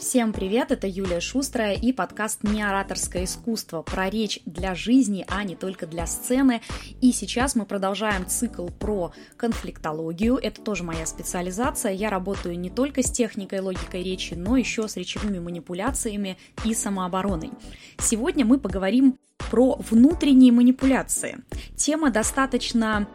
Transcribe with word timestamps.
Всем 0.00 0.32
привет, 0.32 0.72
это 0.72 0.86
Юлия 0.86 1.20
Шустрая 1.20 1.74
и 1.74 1.92
подкаст 1.92 2.42
«Неораторское 2.42 3.24
искусство» 3.24 3.82
про 3.82 4.08
речь 4.08 4.40
для 4.46 4.74
жизни, 4.74 5.26
а 5.28 5.44
не 5.44 5.56
только 5.56 5.86
для 5.86 6.06
сцены. 6.06 6.62
И 7.02 7.12
сейчас 7.12 7.54
мы 7.54 7.66
продолжаем 7.66 8.26
цикл 8.26 8.68
про 8.68 9.12
конфликтологию. 9.36 10.38
Это 10.42 10.62
тоже 10.62 10.84
моя 10.84 11.04
специализация. 11.04 11.92
Я 11.92 12.08
работаю 12.08 12.58
не 12.58 12.70
только 12.70 13.02
с 13.02 13.10
техникой 13.10 13.60
логикой 13.60 14.02
речи, 14.02 14.32
но 14.32 14.56
еще 14.56 14.88
с 14.88 14.96
речевыми 14.96 15.38
манипуляциями 15.38 16.38
и 16.64 16.72
самообороной. 16.72 17.50
Сегодня 17.98 18.46
мы 18.46 18.58
поговорим 18.58 19.18
про 19.50 19.76
внутренние 19.90 20.50
манипуляции. 20.50 21.40
Тема 21.76 22.10
достаточно 22.10 23.06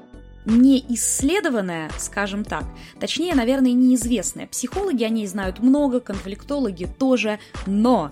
не 0.45 0.83
исследованная, 0.89 1.91
скажем 1.97 2.43
так, 2.43 2.65
точнее, 2.99 3.35
наверное, 3.35 3.73
неизвестная. 3.73 4.47
Психологи 4.47 5.03
о 5.03 5.09
ней 5.09 5.27
знают 5.27 5.59
много, 5.59 5.99
конфликтологи 5.99 6.87
тоже, 6.97 7.39
но 7.65 8.11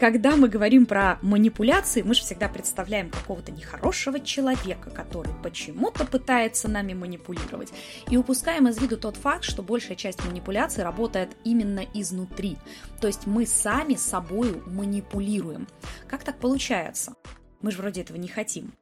когда 0.00 0.34
мы 0.34 0.48
говорим 0.48 0.86
про 0.86 1.18
манипуляции, 1.20 2.00
мы 2.00 2.14
же 2.14 2.22
всегда 2.22 2.48
представляем 2.48 3.10
какого-то 3.10 3.52
нехорошего 3.52 4.18
человека, 4.18 4.88
который 4.88 5.34
почему-то 5.42 6.06
пытается 6.06 6.68
нами 6.68 6.94
манипулировать. 6.94 7.70
И 8.08 8.16
упускаем 8.16 8.66
из 8.66 8.80
виду 8.80 8.96
тот 8.96 9.16
факт, 9.16 9.44
что 9.44 9.62
большая 9.62 9.96
часть 9.96 10.24
манипуляций 10.24 10.84
работает 10.84 11.36
именно 11.44 11.84
изнутри. 11.92 12.56
То 13.02 13.08
есть 13.08 13.26
мы 13.26 13.46
сами 13.46 13.94
собой 13.94 14.62
манипулируем. 14.66 15.68
Как 16.08 16.24
так 16.24 16.38
получается? 16.38 17.12
Мы 17.60 17.70
же 17.70 17.76
вроде 17.76 18.00
этого 18.00 18.16
не 18.16 18.28
хотим. 18.28 18.72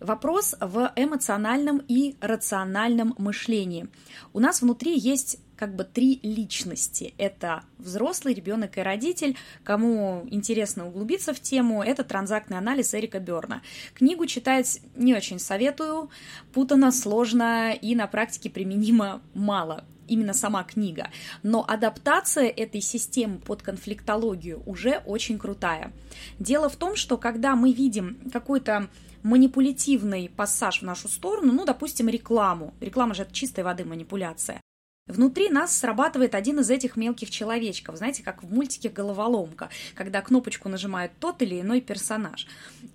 Вопрос 0.00 0.54
в 0.60 0.92
эмоциональном 0.94 1.78
и 1.88 2.16
рациональном 2.20 3.14
мышлении. 3.18 3.88
У 4.32 4.38
нас 4.38 4.62
внутри 4.62 4.96
есть 4.96 5.40
как 5.58 5.74
бы 5.74 5.84
три 5.84 6.20
личности. 6.22 7.14
Это 7.18 7.64
взрослый, 7.78 8.34
ребенок 8.34 8.78
и 8.78 8.80
родитель. 8.80 9.36
Кому 9.64 10.26
интересно 10.30 10.86
углубиться 10.86 11.34
в 11.34 11.40
тему, 11.40 11.82
это 11.82 12.04
транзактный 12.04 12.58
анализ 12.58 12.94
Эрика 12.94 13.18
Берна. 13.18 13.62
Книгу 13.94 14.26
читать 14.26 14.80
не 14.94 15.14
очень 15.14 15.38
советую, 15.38 16.10
путано, 16.52 16.92
сложно 16.92 17.72
и 17.72 17.94
на 17.94 18.06
практике 18.06 18.50
применимо 18.50 19.20
мало 19.34 19.84
именно 20.06 20.32
сама 20.32 20.64
книга. 20.64 21.10
Но 21.42 21.64
адаптация 21.66 22.48
этой 22.48 22.80
системы 22.80 23.38
под 23.38 23.62
конфликтологию 23.62 24.62
уже 24.64 25.02
очень 25.04 25.38
крутая. 25.38 25.92
Дело 26.38 26.68
в 26.68 26.76
том, 26.76 26.96
что 26.96 27.18
когда 27.18 27.54
мы 27.56 27.72
видим 27.72 28.18
какой-то 28.32 28.88
манипулятивный 29.22 30.30
пассаж 30.34 30.80
в 30.80 30.84
нашу 30.84 31.08
сторону, 31.08 31.52
ну, 31.52 31.64
допустим, 31.64 32.08
рекламу. 32.08 32.74
Реклама 32.80 33.14
же 33.14 33.22
это 33.22 33.34
чистой 33.34 33.64
воды 33.64 33.84
манипуляция. 33.84 34.60
Внутри 35.08 35.48
нас 35.48 35.76
срабатывает 35.76 36.34
один 36.34 36.60
из 36.60 36.70
этих 36.70 36.96
мелких 36.96 37.30
человечков, 37.30 37.96
знаете, 37.96 38.22
как 38.22 38.42
в 38.42 38.52
мультике 38.52 38.90
«Головоломка», 38.90 39.70
когда 39.94 40.20
кнопочку 40.20 40.68
нажимает 40.68 41.12
тот 41.18 41.40
или 41.40 41.60
иной 41.60 41.80
персонаж. 41.80 42.46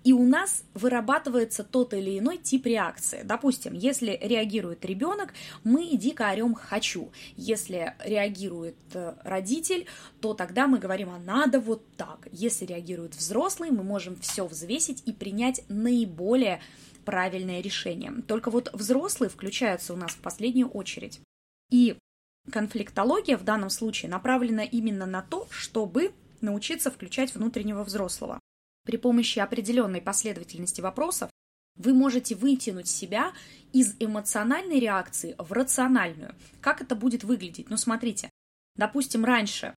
И 0.04 0.12
у 0.12 0.24
нас 0.24 0.62
вырабатывается 0.74 1.64
тот 1.64 1.92
или 1.92 2.18
иной 2.18 2.38
тип 2.38 2.66
реакции. 2.66 3.22
Допустим, 3.24 3.74
если 3.74 4.18
реагирует 4.22 4.84
ребенок, 4.84 5.34
мы 5.64 5.90
дико 5.96 6.30
орем 6.30 6.54
«хочу». 6.54 7.10
Если 7.36 7.94
реагирует 8.04 8.76
э, 8.94 9.14
родитель, 9.24 9.86
то 10.20 10.34
тогда 10.34 10.68
мы 10.68 10.78
говорим 10.78 11.10
«а 11.10 11.18
надо 11.18 11.58
вот 11.58 11.84
так». 11.96 12.28
Если 12.30 12.64
реагирует 12.64 13.16
взрослый, 13.16 13.70
мы 13.72 13.82
можем 13.82 14.16
все 14.20 14.46
взвесить 14.46 15.02
и 15.04 15.12
принять 15.12 15.62
наиболее 15.68 16.60
правильное 17.04 17.60
решение. 17.60 18.12
Только 18.28 18.50
вот 18.50 18.70
взрослые 18.72 19.30
включаются 19.30 19.92
у 19.92 19.96
нас 19.96 20.12
в 20.12 20.18
последнюю 20.18 20.68
очередь. 20.68 21.20
И 21.70 21.96
конфликтология 22.50 23.36
в 23.36 23.44
данном 23.44 23.70
случае 23.70 24.10
направлена 24.10 24.64
именно 24.64 25.06
на 25.06 25.22
то, 25.22 25.46
чтобы 25.50 26.12
научиться 26.40 26.90
включать 26.90 27.34
внутреннего 27.34 27.84
взрослого. 27.84 28.40
При 28.84 28.96
помощи 28.96 29.38
определенной 29.38 30.02
последовательности 30.02 30.80
вопросов 30.80 31.30
вы 31.76 31.94
можете 31.94 32.34
вытянуть 32.34 32.88
себя 32.88 33.32
из 33.72 33.96
эмоциональной 33.98 34.78
реакции 34.78 35.34
в 35.38 35.52
рациональную. 35.52 36.34
Как 36.60 36.80
это 36.80 36.94
будет 36.94 37.24
выглядеть? 37.24 37.70
Ну, 37.70 37.76
смотрите, 37.76 38.30
допустим, 38.76 39.24
раньше 39.24 39.74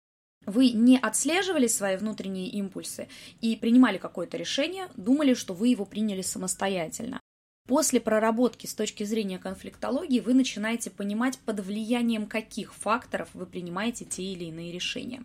вы 0.46 0.72
не 0.72 0.98
отслеживали 0.98 1.68
свои 1.68 1.98
внутренние 1.98 2.50
импульсы 2.50 3.08
и 3.42 3.56
принимали 3.56 3.98
какое-то 3.98 4.38
решение, 4.38 4.90
думали, 4.96 5.34
что 5.34 5.54
вы 5.54 5.70
его 5.70 5.86
приняли 5.86 6.22
самостоятельно. 6.22 7.20
После 7.68 8.00
проработки 8.00 8.68
с 8.68 8.76
точки 8.76 9.04
зрения 9.04 9.40
конфликтологии 9.40 10.20
вы 10.20 10.36
начинаете 10.36 10.92
понимать, 10.92 11.40
под 11.40 11.62
влиянием 11.62 12.28
каких 12.28 12.76
факторов 12.76 13.30
вы 13.34 13.48
принимаете 13.48 14.06
те 14.06 14.22
или 14.22 14.46
иные 14.46 14.72
решения. 14.72 15.24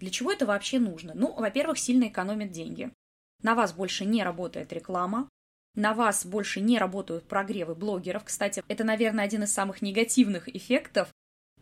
Для 0.00 0.10
чего 0.10 0.32
это 0.32 0.46
вообще 0.46 0.78
нужно? 0.78 1.12
Ну, 1.14 1.34
во-первых, 1.34 1.78
сильно 1.78 2.08
экономит 2.08 2.50
деньги. 2.50 2.90
На 3.42 3.54
вас 3.54 3.74
больше 3.74 4.06
не 4.06 4.22
работает 4.22 4.72
реклама, 4.72 5.28
на 5.74 5.92
вас 5.92 6.24
больше 6.24 6.60
не 6.60 6.78
работают 6.78 7.26
прогревы 7.26 7.74
блогеров. 7.74 8.24
Кстати, 8.24 8.62
это, 8.68 8.84
наверное, 8.84 9.24
один 9.24 9.42
из 9.42 9.52
самых 9.52 9.82
негативных 9.82 10.48
эффектов 10.54 11.08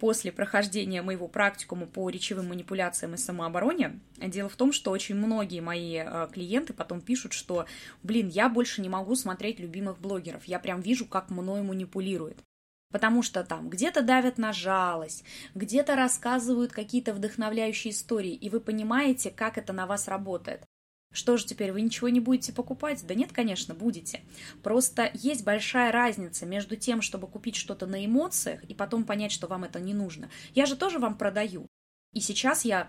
после 0.00 0.32
прохождения 0.32 1.02
моего 1.02 1.28
практикума 1.28 1.86
по 1.86 2.08
речевым 2.08 2.48
манипуляциям 2.48 3.14
и 3.14 3.18
самообороне. 3.18 4.00
Дело 4.16 4.48
в 4.48 4.56
том, 4.56 4.72
что 4.72 4.90
очень 4.90 5.14
многие 5.14 5.60
мои 5.60 5.98
э, 5.98 6.28
клиенты 6.32 6.72
потом 6.72 7.02
пишут, 7.02 7.34
что, 7.34 7.66
блин, 8.02 8.28
я 8.28 8.48
больше 8.48 8.80
не 8.80 8.88
могу 8.88 9.14
смотреть 9.14 9.60
любимых 9.60 10.00
блогеров, 10.00 10.44
я 10.46 10.58
прям 10.58 10.80
вижу, 10.80 11.06
как 11.06 11.30
мной 11.30 11.62
манипулирует. 11.62 12.38
Потому 12.90 13.22
что 13.22 13.44
там 13.44 13.68
где-то 13.68 14.02
давят 14.02 14.38
на 14.38 14.52
жалость, 14.52 15.22
где-то 15.54 15.94
рассказывают 15.94 16.72
какие-то 16.72 17.12
вдохновляющие 17.12 17.92
истории, 17.92 18.32
и 18.32 18.48
вы 18.48 18.58
понимаете, 18.58 19.30
как 19.30 19.58
это 19.58 19.72
на 19.72 19.86
вас 19.86 20.08
работает. 20.08 20.64
Что 21.12 21.36
же 21.36 21.44
теперь, 21.44 21.72
вы 21.72 21.80
ничего 21.80 22.08
не 22.08 22.20
будете 22.20 22.52
покупать? 22.52 23.04
Да 23.06 23.14
нет, 23.14 23.32
конечно, 23.32 23.74
будете. 23.74 24.20
Просто 24.62 25.10
есть 25.12 25.44
большая 25.44 25.90
разница 25.90 26.46
между 26.46 26.76
тем, 26.76 27.02
чтобы 27.02 27.26
купить 27.26 27.56
что-то 27.56 27.86
на 27.86 28.04
эмоциях 28.04 28.62
и 28.64 28.74
потом 28.74 29.04
понять, 29.04 29.32
что 29.32 29.48
вам 29.48 29.64
это 29.64 29.80
не 29.80 29.92
нужно. 29.92 30.30
Я 30.54 30.66
же 30.66 30.76
тоже 30.76 31.00
вам 31.00 31.16
продаю. 31.16 31.66
И 32.12 32.20
сейчас 32.20 32.64
я 32.64 32.88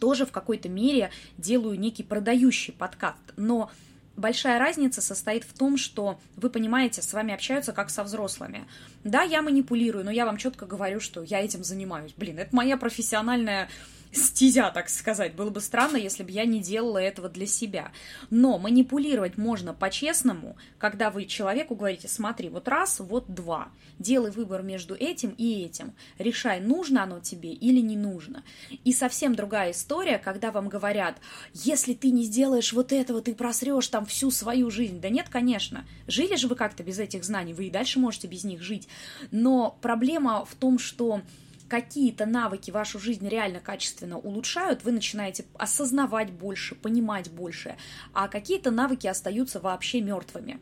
тоже 0.00 0.24
в 0.24 0.32
какой-то 0.32 0.68
мере 0.68 1.10
делаю 1.36 1.78
некий 1.78 2.02
продающий 2.02 2.72
подкаст. 2.72 3.34
Но 3.36 3.70
большая 4.18 4.58
разница 4.58 5.00
состоит 5.00 5.44
в 5.44 5.56
том, 5.56 5.76
что 5.76 6.18
вы 6.36 6.50
понимаете, 6.50 7.02
с 7.02 7.12
вами 7.12 7.32
общаются 7.32 7.72
как 7.72 7.90
со 7.90 8.04
взрослыми. 8.04 8.66
Да, 9.04 9.22
я 9.22 9.42
манипулирую, 9.42 10.04
но 10.04 10.10
я 10.10 10.26
вам 10.26 10.36
четко 10.36 10.66
говорю, 10.66 11.00
что 11.00 11.22
я 11.22 11.40
этим 11.40 11.64
занимаюсь. 11.64 12.12
Блин, 12.16 12.38
это 12.38 12.54
моя 12.54 12.76
профессиональная 12.76 13.68
стезя, 14.12 14.70
так 14.70 14.88
сказать. 14.88 15.34
Было 15.34 15.50
бы 15.50 15.60
странно, 15.60 15.96
если 15.96 16.22
бы 16.22 16.30
я 16.30 16.44
не 16.44 16.60
делала 16.60 16.98
этого 16.98 17.28
для 17.28 17.46
себя. 17.46 17.92
Но 18.30 18.58
манипулировать 18.58 19.36
можно 19.36 19.74
по-честному, 19.74 20.56
когда 20.78 21.10
вы 21.10 21.26
человеку 21.26 21.74
говорите, 21.74 22.08
смотри, 22.08 22.48
вот 22.48 22.68
раз, 22.68 23.00
вот 23.00 23.32
два. 23.32 23.68
Делай 23.98 24.30
выбор 24.30 24.62
между 24.62 24.94
этим 24.94 25.34
и 25.36 25.62
этим. 25.62 25.92
Решай, 26.18 26.60
нужно 26.60 27.02
оно 27.02 27.20
тебе 27.20 27.52
или 27.52 27.80
не 27.80 27.96
нужно. 27.96 28.44
И 28.84 28.92
совсем 28.92 29.34
другая 29.34 29.72
история, 29.72 30.18
когда 30.18 30.52
вам 30.52 30.68
говорят, 30.68 31.16
если 31.52 31.94
ты 31.94 32.10
не 32.10 32.24
сделаешь 32.24 32.72
вот 32.72 32.92
этого, 32.92 33.20
ты 33.20 33.34
просрешь 33.34 33.88
там 33.88 34.06
всю 34.08 34.30
свою 34.30 34.70
жизнь. 34.70 35.00
Да 35.00 35.08
нет, 35.08 35.28
конечно. 35.28 35.86
Жили 36.06 36.34
же 36.34 36.48
вы 36.48 36.56
как-то 36.56 36.82
без 36.82 36.98
этих 36.98 37.24
знаний, 37.24 37.54
вы 37.54 37.66
и 37.66 37.70
дальше 37.70 38.00
можете 38.00 38.26
без 38.26 38.44
них 38.44 38.62
жить. 38.62 38.88
Но 39.30 39.78
проблема 39.80 40.44
в 40.44 40.54
том, 40.56 40.78
что 40.78 41.22
какие-то 41.68 42.26
навыки 42.26 42.70
вашу 42.70 42.98
жизнь 42.98 43.28
реально 43.28 43.60
качественно 43.60 44.18
улучшают, 44.18 44.82
вы 44.84 44.92
начинаете 44.92 45.44
осознавать 45.54 46.32
больше, 46.32 46.74
понимать 46.74 47.30
больше, 47.30 47.76
а 48.12 48.26
какие-то 48.26 48.70
навыки 48.70 49.06
остаются 49.06 49.60
вообще 49.60 50.00
мертвыми. 50.00 50.60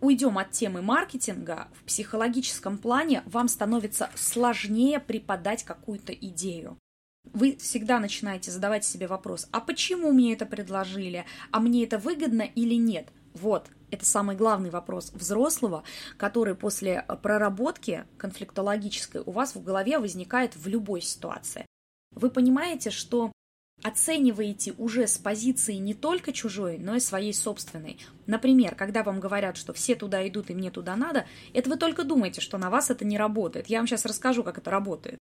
Уйдем 0.00 0.38
от 0.38 0.52
темы 0.52 0.80
маркетинга. 0.80 1.68
В 1.74 1.84
психологическом 1.84 2.78
плане 2.78 3.22
вам 3.26 3.48
становится 3.48 4.10
сложнее 4.14 5.00
преподать 5.00 5.64
какую-то 5.64 6.12
идею. 6.12 6.78
Вы 7.38 7.56
всегда 7.56 8.00
начинаете 8.00 8.50
задавать 8.50 8.84
себе 8.84 9.06
вопрос, 9.06 9.48
а 9.52 9.60
почему 9.60 10.12
мне 10.12 10.32
это 10.32 10.44
предложили, 10.46 11.24
а 11.52 11.60
мне 11.60 11.84
это 11.84 11.98
выгодно 11.98 12.42
или 12.42 12.74
нет? 12.74 13.08
Вот, 13.34 13.68
это 13.90 14.04
самый 14.04 14.34
главный 14.34 14.70
вопрос 14.70 15.12
взрослого, 15.12 15.84
который 16.16 16.54
после 16.54 17.04
проработки 17.22 18.04
конфликтологической 18.16 19.22
у 19.24 19.30
вас 19.30 19.54
в 19.54 19.62
голове 19.62 19.98
возникает 19.98 20.56
в 20.56 20.66
любой 20.66 21.00
ситуации. 21.00 21.64
Вы 22.10 22.30
понимаете, 22.30 22.90
что 22.90 23.30
оцениваете 23.84 24.74
уже 24.76 25.06
с 25.06 25.18
позиции 25.18 25.74
не 25.74 25.94
только 25.94 26.32
чужой, 26.32 26.78
но 26.78 26.96
и 26.96 27.00
своей 27.00 27.32
собственной. 27.32 27.98
Например, 28.26 28.74
когда 28.74 29.04
вам 29.04 29.20
говорят, 29.20 29.56
что 29.56 29.72
все 29.72 29.94
туда 29.94 30.26
идут 30.26 30.50
и 30.50 30.54
мне 30.54 30.70
туда 30.70 30.96
надо, 30.96 31.26
это 31.54 31.70
вы 31.70 31.76
только 31.76 32.02
думаете, 32.02 32.40
что 32.40 32.58
на 32.58 32.70
вас 32.70 32.90
это 32.90 33.04
не 33.04 33.16
работает. 33.16 33.68
Я 33.68 33.78
вам 33.78 33.86
сейчас 33.86 34.04
расскажу, 34.04 34.42
как 34.42 34.58
это 34.58 34.70
работает. 34.70 35.17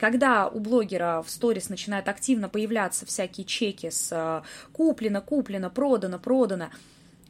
Когда 0.00 0.48
у 0.48 0.60
блогера 0.60 1.22
в 1.22 1.28
сторис 1.28 1.68
начинают 1.68 2.08
активно 2.08 2.48
появляться 2.48 3.04
всякие 3.04 3.44
чеки 3.44 3.90
с 3.90 4.10
э, 4.10 4.42
куплено, 4.72 5.20
куплено, 5.20 5.68
продано, 5.68 6.18
продано, 6.18 6.70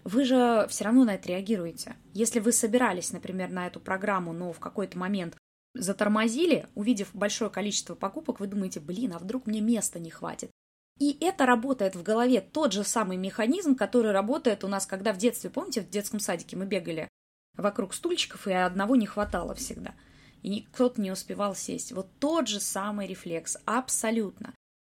вы 0.05 0.25
же 0.25 0.69
все 0.71 0.85
равно 0.85 1.03
на 1.03 1.17
это 1.17 1.31
реагируете. 1.31 1.97
Если 2.15 2.39
вы 2.39 2.53
собирались, 2.53 3.11
например, 3.11 3.51
на 3.51 3.67
эту 3.67 3.81
программу, 3.81 4.33
но 4.33 4.53
в 4.53 4.61
какой-то 4.61 4.97
момент 4.97 5.37
затормозили, 5.75 6.69
увидев 6.77 7.09
большое 7.13 7.51
количество 7.51 7.97
покупок, 7.97 8.39
вы 8.39 8.47
думаете, 8.47 8.79
блин, 8.79 9.15
а 9.15 9.19
вдруг 9.19 9.49
мне 9.49 9.61
места 9.61 9.99
не 9.99 10.11
хватит? 10.11 10.53
И 11.01 11.19
это 11.21 11.47
работает 11.47 11.97
в 11.97 12.05
голове 12.05 12.41
тот 12.41 12.73
же 12.73 12.85
самый 12.85 13.17
механизм, 13.17 13.75
который 13.75 14.13
работает 14.13 14.63
у 14.63 14.69
нас, 14.69 14.87
когда 14.87 15.13
в 15.13 15.17
детстве, 15.17 15.51
помните, 15.51 15.81
в 15.81 15.91
детском 15.91 16.21
садике 16.21 16.57
мы 16.57 16.67
бегали 16.67 17.09
вокруг 17.57 17.95
стульчиков, 17.95 18.47
и 18.47 18.53
одного 18.53 18.95
не 18.95 19.07
хватало 19.07 19.57
всегда. 19.57 19.93
И 20.43 20.63
кто-то 20.73 21.01
не 21.01 21.11
успевал 21.11 21.55
сесть. 21.55 21.93
Вот 21.93 22.09
тот 22.19 22.49
же 22.49 22.61
самый 22.61 23.07
рефлекс, 23.07 23.57
абсолютно. 23.65 24.55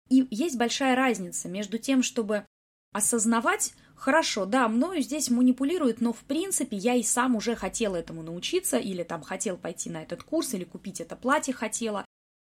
И 0.10 0.28
есть 0.30 0.58
большая 0.58 0.96
разница 0.96 1.48
между 1.50 1.78
тем, 1.78 2.04
чтобы 2.04 2.46
осознавать, 2.94 3.74
хорошо, 3.96 4.46
да, 4.46 4.68
мною 4.68 5.02
здесь 5.02 5.30
манипулируют, 5.30 6.00
но 6.00 6.14
в 6.14 6.20
принципе 6.20 6.78
я 6.78 6.96
и 6.96 7.04
сам 7.04 7.36
уже 7.36 7.56
хотела 7.56 7.98
этому 7.98 8.24
научиться, 8.24 8.78
или 8.78 9.04
там 9.04 9.22
хотел 9.22 9.58
пойти 9.58 9.90
на 9.90 10.04
этот 10.04 10.24
курс, 10.24 10.54
или 10.54 10.64
купить 10.64 11.02
это 11.02 11.16
платье 11.16 11.54
хотела, 11.54 12.05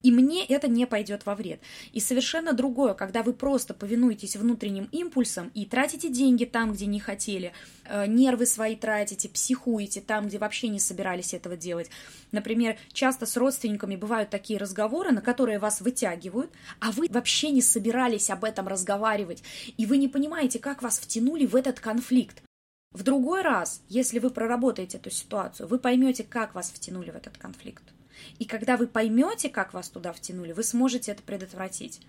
и 0.06 0.12
мне 0.12 0.46
это 0.46 0.68
не 0.68 0.86
пойдет 0.86 1.26
во 1.26 1.34
вред. 1.34 1.60
И 1.92 2.00
совершенно 2.00 2.54
другое, 2.54 2.94
когда 2.94 3.24
вы 3.24 3.34
просто 3.34 3.74
повинуетесь 3.74 4.36
внутренним 4.36 4.88
импульсам 4.92 5.50
и 5.56 5.66
тратите 5.66 6.10
деньги 6.10 6.46
там, 6.46 6.74
где 6.74 6.86
не 6.86 7.00
хотели, 7.00 7.54
э, 7.86 8.06
нервы 8.06 8.46
свои 8.46 8.76
тратите, 8.76 9.30
психуете 9.30 10.02
там, 10.02 10.28
где 10.28 10.38
вообще 10.38 10.68
не 10.68 10.80
собирались 10.80 11.34
этого 11.34 11.58
делать. 11.58 11.90
Например, 12.32 12.78
часто 12.94 13.26
с 13.26 13.36
родственниками 13.36 13.96
бывают 13.96 14.30
такие 14.30 14.60
разговоры, 14.60 15.12
на 15.12 15.22
которые 15.22 15.58
вас 15.58 15.82
вытягивают, 15.82 16.52
а 16.80 16.92
вы 16.92 17.08
вообще 17.10 17.50
не 17.50 17.64
собирались 17.64 18.30
об 18.30 18.44
этом 18.44 18.68
разговаривать, 18.68 19.42
и 19.76 19.88
вы 19.88 19.98
не 19.98 20.08
понимаете, 20.08 20.60
как 20.60 20.84
вас 20.84 21.00
втянули 21.00 21.48
в 21.48 21.56
этот 21.56 21.80
конфликт. 21.80 22.44
В 22.92 23.02
другой 23.02 23.42
раз, 23.42 23.82
если 23.90 24.20
вы 24.20 24.30
проработаете 24.30 24.98
эту 24.98 25.10
ситуацию, 25.10 25.68
вы 25.68 25.80
поймете, 25.80 26.24
как 26.24 26.54
вас 26.54 26.70
втянули 26.70 27.10
в 27.10 27.16
этот 27.16 27.40
конфликт. 27.40 27.95
И 28.40 28.46
когда 28.46 28.78
вы 28.78 28.88
поймете, 28.88 29.50
как 29.50 29.74
вас 29.74 29.90
туда 29.90 30.14
втянули, 30.14 30.52
вы 30.52 30.64
сможете 30.64 31.12
это 31.12 31.24
предотвратить. 31.24 32.02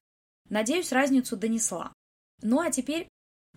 Надеюсь, 0.49 0.93
разницу 0.93 1.37
донесла. 1.37 1.93
Ну 2.43 2.61
а 2.61 2.71
теперь 2.71 3.09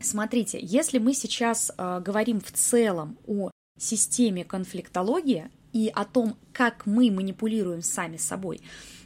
смотрите, 0.01 0.59
если 0.61 0.97
мы 0.97 1.13
сейчас 1.13 1.71
э, 1.77 2.01
говорим 2.01 2.39
в 2.39 2.51
целом 2.51 3.17
о 3.27 3.51
системе 3.77 4.43
конфликтологии 4.43 5.49
и 5.73 5.91
о 5.93 6.05
том, 6.05 6.37
как 6.53 6.85
мы 6.85 7.11
манипулируем 7.11 7.81
сами 7.81 8.17
собой, 8.17 8.61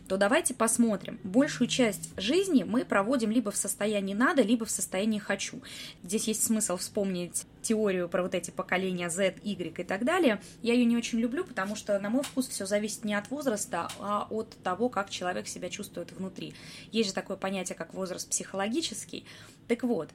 то 0.07 0.17
давайте 0.17 0.53
посмотрим. 0.53 1.19
Большую 1.23 1.67
часть 1.67 2.11
жизни 2.17 2.63
мы 2.63 2.85
проводим 2.85 3.31
либо 3.31 3.51
в 3.51 3.55
состоянии 3.55 4.13
надо, 4.13 4.41
либо 4.41 4.65
в 4.65 4.71
состоянии 4.71 5.19
хочу. 5.19 5.61
Здесь 6.03 6.27
есть 6.27 6.43
смысл 6.43 6.77
вспомнить 6.77 7.45
теорию 7.61 8.09
про 8.09 8.23
вот 8.23 8.35
эти 8.35 8.51
поколения 8.51 9.09
Z, 9.09 9.35
Y 9.43 9.79
и 9.79 9.83
так 9.83 10.03
далее. 10.03 10.41
Я 10.61 10.73
ее 10.73 10.85
не 10.85 10.97
очень 10.97 11.19
люблю, 11.19 11.45
потому 11.45 11.75
что, 11.75 11.97
на 11.99 12.09
мой 12.09 12.23
вкус, 12.23 12.47
все 12.47 12.65
зависит 12.65 13.05
не 13.05 13.15
от 13.15 13.29
возраста, 13.31 13.87
а 13.99 14.27
от 14.29 14.49
того, 14.63 14.89
как 14.89 15.09
человек 15.09 15.47
себя 15.47 15.69
чувствует 15.69 16.11
внутри. 16.11 16.53
Есть 16.91 17.09
же 17.09 17.15
такое 17.15 17.37
понятие, 17.37 17.77
как 17.77 17.93
возраст 17.93 18.29
психологический. 18.29 19.25
Так 19.67 19.83
вот, 19.83 20.09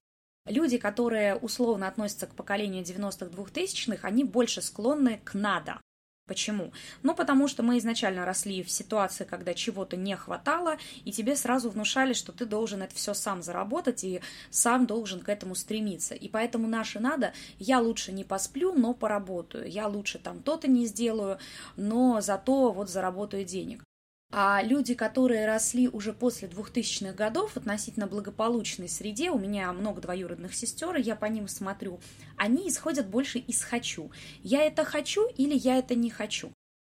люди, 0.47 0.77
которые 0.77 1.37
условно 1.37 1.89
относятся 1.89 2.27
к 2.27 2.35
поколению 2.35 2.85
90-х, 2.85 3.27
2000-х, 3.27 4.07
они 4.07 4.25
больше 4.25 4.61
склонны 4.61 5.21
к 5.25 5.35
надо. 5.35 5.81
Почему? 6.29 6.73
Ну, 7.03 7.15
потому 7.15 7.49
что 7.49 7.63
мы 7.63 7.79
изначально 7.79 8.27
росли 8.27 8.63
в 8.63 8.71
ситуации, 8.71 9.25
когда 9.25 9.55
чего-то 9.55 9.97
не 9.97 10.15
хватало, 10.15 10.77
и 11.07 11.11
тебе 11.11 11.35
сразу 11.35 11.71
внушали, 11.71 12.13
что 12.13 12.33
ты 12.33 12.45
должен 12.45 12.83
это 12.83 12.95
все 12.95 13.15
сам 13.15 13.43
заработать 13.43 14.05
и 14.05 14.21
сам 14.51 14.87
должен 14.87 15.21
к 15.21 15.31
этому 15.31 15.55
стремиться. 15.55 16.15
И 16.15 16.29
поэтому 16.29 16.69
наше 16.69 17.01
надо, 17.01 17.33
я 17.59 17.81
лучше 17.81 18.13
не 18.13 18.25
посплю, 18.25 18.75
но 18.75 18.93
поработаю, 18.93 19.69
я 19.71 19.89
лучше 19.89 20.19
там 20.19 20.43
то-то 20.43 20.69
не 20.69 20.85
сделаю, 20.87 21.39
но 21.77 22.21
зато 22.21 22.73
вот 22.73 22.91
заработаю 22.91 23.45
денег. 23.45 23.88
А 24.31 24.63
люди, 24.63 24.95
которые 24.95 25.47
росли 25.47 25.89
уже 25.89 26.13
после 26.13 26.49
2000-х 26.49 27.15
годов 27.15 27.57
относительно 27.57 28.07
благополучной 28.07 28.89
среде, 28.89 29.31
у 29.31 29.39
меня 29.39 29.73
много 29.73 30.03
двоюродных 30.03 30.55
сестер, 30.55 30.97
и 30.97 31.03
я 31.03 31.17
по 31.17 31.25
ним 31.25 31.49
смотрю, 31.49 31.99
они 32.37 32.69
исходят 32.69 33.09
больше 33.09 33.39
из 33.39 33.63
«хочу». 33.63 34.11
Я 34.43 34.65
это 34.65 34.85
хочу 34.85 35.27
или 35.39 35.55
я 35.55 35.79
это 35.79 35.95
не 35.95 36.11
хочу. 36.11 36.53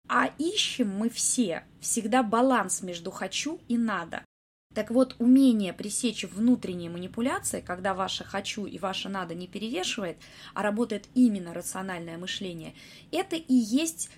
А 0.07 0.29
ищем 0.37 0.89
мы 0.89 1.09
все 1.09 1.63
всегда 1.79 2.21
баланс 2.21 2.83
между 2.83 3.09
«хочу» 3.09 3.59
и 3.67 3.79
«надо». 3.79 4.23
Так 4.75 4.91
вот, 4.91 5.15
умение 5.17 5.73
пресечь 5.73 6.25
внутренние 6.25 6.91
манипуляции, 6.91 7.61
когда 7.61 7.95
ваше 7.95 8.23
«хочу» 8.23 8.67
и 8.67 8.77
ваше 8.77 9.09
«надо» 9.09 9.33
не 9.33 9.47
перевешивает, 9.47 10.17
а 10.53 10.61
работает 10.61 11.07
именно 11.15 11.51
рациональное 11.55 12.19
мышление, 12.19 12.75
это 13.11 13.35
и 13.35 13.55
есть 13.55 14.11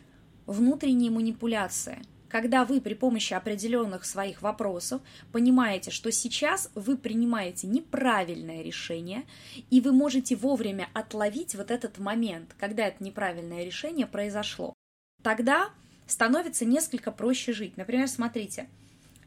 внутренние 0.45 1.11
манипуляции– 1.11 2.01
когда 2.35 2.65
вы 2.65 2.81
при 2.81 2.95
помощи 2.95 3.33
определенных 3.33 4.03
своих 4.03 4.41
вопросов 4.41 5.01
понимаете, 5.31 5.89
что 5.89 6.11
сейчас 6.11 6.69
вы 6.75 6.97
принимаете 6.97 7.65
неправильное 7.65 8.61
решение, 8.61 9.23
и 9.69 9.79
вы 9.79 9.93
можете 9.93 10.35
вовремя 10.35 10.89
отловить 10.93 11.55
вот 11.55 11.71
этот 11.71 11.97
момент, 11.97 12.53
когда 12.59 12.87
это 12.87 13.01
неправильное 13.01 13.63
решение 13.63 14.05
произошло, 14.05 14.73
тогда 15.23 15.69
становится 16.07 16.65
несколько 16.65 17.09
проще 17.13 17.53
жить. 17.53 17.77
Например, 17.77 18.09
смотрите– 18.09 18.67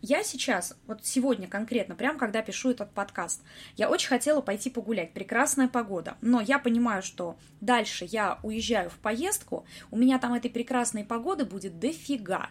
я 0.01 0.23
сейчас, 0.23 0.77
вот 0.87 1.05
сегодня 1.05 1.49
конкретно, 1.49 1.95
прям 1.95 2.19
когда 2.19 2.43
пишу 2.43 2.71
этот 2.71 2.93
подкаст, 2.93 3.43
я 3.77 3.91
очень 3.91 4.09
хотела 4.09 4.41
пойти 4.41 4.71
погулять, 4.71 5.13
прекрасная 5.13 5.69
погода, 5.69 6.17
но 6.21 6.41
я 6.41 6.59
понимаю, 6.59 7.03
что 7.03 7.37
дальше 7.61 8.07
я 8.09 8.39
уезжаю 8.43 8.91
в 8.91 8.99
поездку, 8.99 9.67
у 9.91 9.97
меня 9.97 10.19
там 10.19 10.35
этой 10.35 10.51
прекрасной 10.51 11.05
погоды 11.05 11.45
будет 11.45 11.79
дофига. 11.79 12.51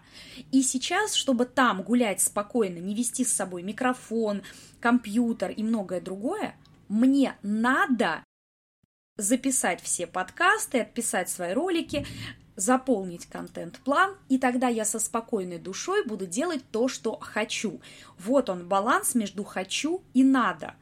И 0.51 0.61
сейчас, 0.61 1.13
чтобы 1.13 1.45
там 1.45 1.83
гулять 1.83 2.21
спокойно, 2.21 2.79
не 2.79 2.93
вести 2.93 3.23
с 3.23 3.33
собой 3.33 3.63
микрофон, 3.63 4.43
компьютер 4.79 5.51
и 5.51 5.63
многое 5.63 6.01
другое, 6.01 6.55
мне 6.89 7.35
надо 7.41 8.23
записать 9.17 9.81
все 9.81 10.05
подкасты, 10.05 10.81
отписать 10.81 11.29
свои 11.29 11.53
ролики, 11.53 12.05
заполнить 12.57 13.27
контент-план, 13.27 14.17
и 14.27 14.37
тогда 14.37 14.67
я 14.67 14.83
со 14.83 14.99
спокойной 14.99 15.59
душой 15.59 16.03
буду 16.03 16.25
делать 16.25 16.63
то, 16.71 16.89
что 16.89 17.17
хочу. 17.21 17.79
Вот 18.19 18.49
он 18.49 18.67
баланс 18.67 19.15
между 19.15 19.45
хочу 19.45 20.01
и 20.13 20.23
надо. 20.23 20.73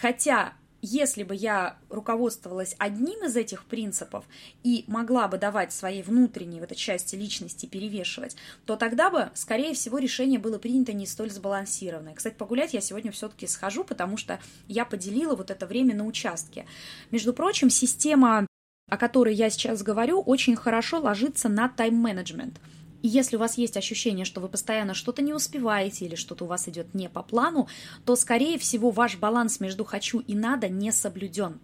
Хотя, 0.00 0.52
если 0.82 1.24
бы 1.24 1.34
я 1.34 1.78
руководствовалась 1.88 2.76
одним 2.78 3.24
из 3.24 3.34
этих 3.36 3.64
принципов 3.64 4.24
и 4.62 4.84
могла 4.86 5.26
бы 5.26 5.38
давать 5.38 5.72
своей 5.72 6.02
внутренней 6.02 6.60
в 6.60 6.62
этой 6.62 6.76
части 6.76 7.16
личности 7.16 7.66
перевешивать, 7.66 8.36
то 8.64 8.76
тогда 8.76 9.10
бы, 9.10 9.30
скорее 9.34 9.74
всего, 9.74 9.98
решение 9.98 10.38
было 10.38 10.58
принято 10.58 10.92
не 10.92 11.06
столь 11.06 11.30
сбалансированное. 11.30 12.14
Кстати, 12.14 12.34
погулять 12.34 12.74
я 12.74 12.80
сегодня 12.80 13.10
все-таки 13.10 13.48
схожу, 13.48 13.82
потому 13.82 14.16
что 14.16 14.38
я 14.68 14.84
поделила 14.84 15.34
вот 15.34 15.50
это 15.50 15.66
время 15.66 15.96
на 15.96 16.06
участке. 16.06 16.66
Между 17.10 17.32
прочим, 17.32 17.70
система 17.70 18.46
о 18.88 18.96
которой 18.96 19.34
я 19.34 19.50
сейчас 19.50 19.82
говорю, 19.82 20.20
очень 20.20 20.56
хорошо 20.56 21.00
ложится 21.00 21.48
на 21.48 21.68
тайм-менеджмент. 21.68 22.60
И 23.02 23.08
если 23.08 23.36
у 23.36 23.40
вас 23.40 23.58
есть 23.58 23.76
ощущение, 23.76 24.24
что 24.24 24.40
вы 24.40 24.48
постоянно 24.48 24.94
что-то 24.94 25.22
не 25.22 25.34
успеваете 25.34 26.06
или 26.06 26.14
что-то 26.14 26.44
у 26.44 26.48
вас 26.48 26.68
идет 26.68 26.94
не 26.94 27.08
по 27.08 27.22
плану, 27.22 27.68
то, 28.04 28.16
скорее 28.16 28.58
всего, 28.58 28.90
ваш 28.90 29.16
баланс 29.16 29.60
между 29.60 29.84
«хочу» 29.84 30.20
и 30.20 30.34
«надо» 30.34 30.68
не 30.68 30.92
соблюден. 30.92 31.60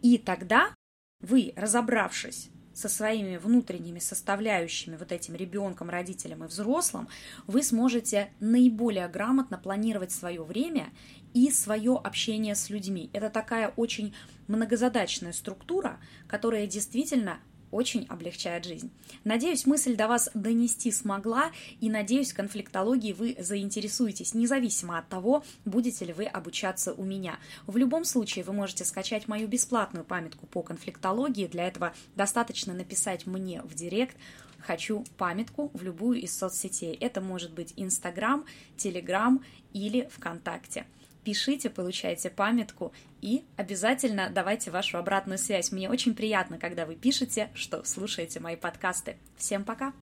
И 0.00 0.18
тогда 0.18 0.74
вы, 1.20 1.52
разобравшись 1.56 2.50
со 2.74 2.88
своими 2.88 3.36
внутренними 3.36 4.00
составляющими, 4.00 4.96
вот 4.96 5.12
этим 5.12 5.36
ребенком, 5.36 5.88
родителем 5.88 6.44
и 6.44 6.48
взрослым, 6.48 7.08
вы 7.46 7.62
сможете 7.62 8.32
наиболее 8.40 9.08
грамотно 9.08 9.58
планировать 9.58 10.10
свое 10.10 10.42
время 10.42 10.92
и 11.34 11.50
свое 11.50 11.96
общение 12.02 12.54
с 12.54 12.70
людьми. 12.70 13.10
Это 13.12 13.28
такая 13.28 13.68
очень 13.76 14.14
многозадачная 14.46 15.32
структура, 15.32 16.00
которая 16.26 16.66
действительно 16.66 17.38
очень 17.74 18.06
облегчает 18.08 18.64
жизнь. 18.64 18.92
Надеюсь, 19.24 19.66
мысль 19.66 19.96
до 19.96 20.06
вас 20.06 20.30
донести 20.32 20.92
смогла, 20.92 21.50
и 21.80 21.90
надеюсь, 21.90 22.32
конфликтологии 22.32 23.12
вы 23.12 23.36
заинтересуетесь, 23.40 24.32
независимо 24.32 24.96
от 24.96 25.08
того, 25.08 25.44
будете 25.64 26.04
ли 26.04 26.12
вы 26.12 26.24
обучаться 26.24 26.92
у 26.92 27.04
меня. 27.04 27.36
В 27.66 27.76
любом 27.76 28.04
случае, 28.04 28.44
вы 28.44 28.52
можете 28.52 28.84
скачать 28.84 29.26
мою 29.26 29.48
бесплатную 29.48 30.04
памятку 30.04 30.46
по 30.46 30.62
конфликтологии. 30.62 31.48
Для 31.48 31.66
этого 31.66 31.94
достаточно 32.14 32.72
написать 32.74 33.26
мне 33.26 33.60
в 33.62 33.74
директ 33.74 34.16
хочу 34.60 35.04
памятку 35.18 35.72
в 35.74 35.82
любую 35.82 36.20
из 36.20 36.36
соцсетей. 36.36 36.94
Это 36.94 37.20
может 37.20 37.52
быть 37.52 37.74
Инстаграм, 37.76 38.44
Телеграм 38.76 39.44
или 39.72 40.08
ВКонтакте 40.12 40.86
пишите, 41.24 41.70
получайте 41.70 42.30
памятку 42.30 42.92
и 43.20 43.44
обязательно 43.56 44.30
давайте 44.30 44.70
вашу 44.70 44.98
обратную 44.98 45.38
связь. 45.38 45.72
Мне 45.72 45.90
очень 45.90 46.14
приятно, 46.14 46.58
когда 46.58 46.86
вы 46.86 46.94
пишете, 46.94 47.50
что 47.54 47.82
слушаете 47.84 48.40
мои 48.40 48.56
подкасты. 48.56 49.16
Всем 49.36 49.64
пока! 49.64 49.94